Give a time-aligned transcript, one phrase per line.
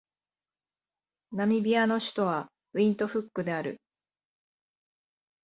[1.31, 3.79] ナミビアの首都はウィントフックである